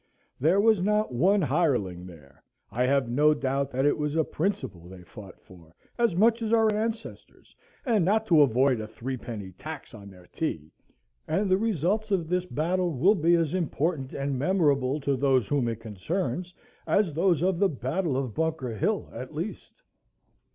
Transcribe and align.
There 0.39 0.59
was 0.59 0.81
not 0.81 1.13
one 1.13 1.43
hireling 1.43 2.07
there. 2.07 2.43
I 2.71 2.87
have 2.87 3.07
no 3.07 3.35
doubt 3.35 3.69
that 3.69 3.85
it 3.85 3.99
was 3.99 4.15
a 4.15 4.23
principle 4.23 4.89
they 4.89 5.03
fought 5.03 5.39
for, 5.39 5.75
as 5.99 6.15
much 6.15 6.41
as 6.41 6.51
our 6.51 6.73
ancestors, 6.73 7.55
and 7.85 8.03
not 8.03 8.25
to 8.25 8.41
avoid 8.41 8.81
a 8.81 8.87
three 8.87 9.15
penny 9.15 9.51
tax 9.51 9.93
on 9.93 10.09
their 10.09 10.25
tea; 10.25 10.71
and 11.27 11.51
the 11.51 11.57
results 11.59 12.09
of 12.09 12.29
this 12.29 12.47
battle 12.47 12.91
will 12.93 13.13
be 13.13 13.35
as 13.35 13.53
important 13.53 14.11
and 14.11 14.39
memorable 14.39 14.99
to 15.01 15.15
those 15.15 15.47
whom 15.49 15.67
it 15.67 15.79
concerns 15.79 16.55
as 16.87 17.13
those 17.13 17.43
of 17.43 17.59
the 17.59 17.69
battle 17.69 18.17
of 18.17 18.33
Bunker 18.33 18.75
Hill, 18.75 19.07
at 19.13 19.35
least. 19.35 19.83